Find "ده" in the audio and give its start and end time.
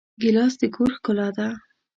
1.37-1.47